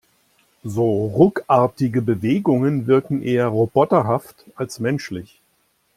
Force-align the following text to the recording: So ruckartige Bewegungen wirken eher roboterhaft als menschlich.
So 0.63 1.05
ruckartige 1.15 2.01
Bewegungen 2.01 2.87
wirken 2.87 3.21
eher 3.21 3.45
roboterhaft 3.49 4.45
als 4.55 4.79
menschlich. 4.79 5.39